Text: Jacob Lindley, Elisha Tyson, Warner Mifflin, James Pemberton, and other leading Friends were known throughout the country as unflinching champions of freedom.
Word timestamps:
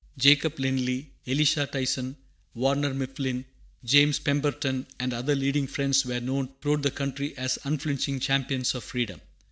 Jacob 0.17 0.57
Lindley, 0.57 1.11
Elisha 1.27 1.67
Tyson, 1.67 2.15
Warner 2.55 2.91
Mifflin, 2.91 3.45
James 3.85 4.17
Pemberton, 4.17 4.87
and 4.99 5.13
other 5.13 5.35
leading 5.35 5.67
Friends 5.67 6.07
were 6.07 6.19
known 6.19 6.49
throughout 6.59 6.81
the 6.81 6.89
country 6.89 7.37
as 7.37 7.59
unflinching 7.65 8.19
champions 8.19 8.73
of 8.73 8.83
freedom. 8.83 9.21